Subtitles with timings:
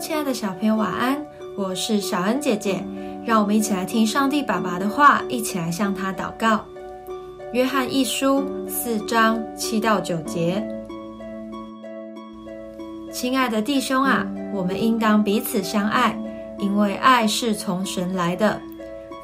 [0.00, 1.20] 亲爱的小朋友，晚安！
[1.56, 2.80] 我是小恩姐姐，
[3.24, 6.64] 让我们一起来听上帝爸爸的话，一起来向他祷告。
[7.52, 10.64] 约翰一书四章七到九节，
[13.10, 16.16] 亲爱的弟兄啊，我们应当彼此相爱，
[16.58, 18.60] 因为爱是从神来的。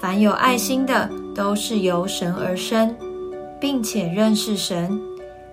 [0.00, 2.94] 凡有爱心的，都是由神而生，
[3.60, 4.88] 并且认识神；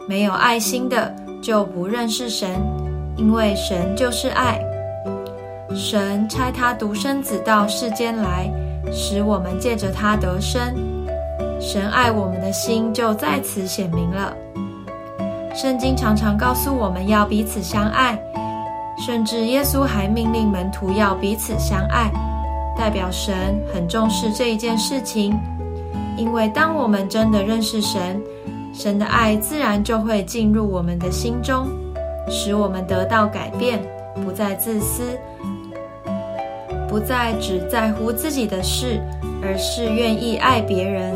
[0.07, 2.61] 没有爱心的，就不认识神，
[3.17, 4.61] 因为神就是爱。
[5.75, 8.49] 神差他独生子到世间来，
[8.91, 10.61] 使我们借着他得生。
[11.59, 14.33] 神爱我们的心就在此显明了。
[15.53, 18.17] 圣经常常告诉我们要彼此相爱，
[19.05, 22.11] 甚至耶稣还命令门徒要彼此相爱，
[22.77, 25.37] 代表神很重视这一件事情。
[26.15, 28.21] 因为当我们真的认识神，
[28.73, 31.67] 神的爱自然就会进入我们的心中，
[32.29, 33.79] 使我们得到改变，
[34.23, 35.03] 不再自私，
[36.87, 38.99] 不再只在乎自己的事，
[39.43, 41.13] 而是愿意爱别人。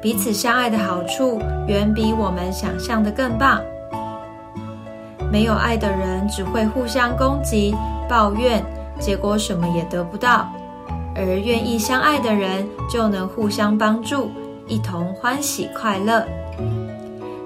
[0.00, 3.60] 彼此相爱的好处远比我们想象的更棒。
[5.30, 7.74] 没有爱的人只会互相攻击、
[8.08, 8.64] 抱怨，
[8.98, 10.46] 结果什么也得不到；
[11.14, 14.30] 而愿意相爱的人就能互相帮助，
[14.66, 16.24] 一同欢喜快乐。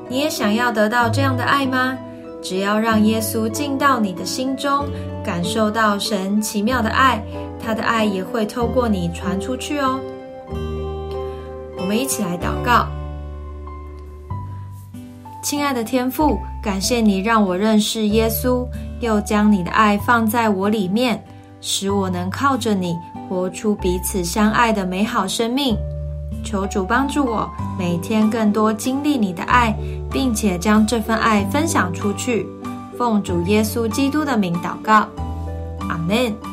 [0.09, 1.97] 你也想要得到这样的爱吗？
[2.43, 4.85] 只要让耶稣进到你的心中，
[5.25, 7.23] 感受到神奇妙的爱，
[7.65, 10.01] 他的爱也会透过你传出去哦。
[11.79, 12.87] 我们一起来祷告，
[15.43, 18.67] 亲爱的天父，感谢你让我认识耶稣，
[19.01, 21.25] 又将你的爱放在我里面，
[21.61, 22.97] 使我能靠着你
[23.29, 25.77] 活出彼此相爱的美好生命。
[26.53, 29.75] 求主帮助我，每天更多经历你的爱，
[30.11, 32.47] 并且将这份爱分享出去。
[32.99, 35.09] 奉主耶稣基督的名祷告，
[35.89, 36.52] 阿门。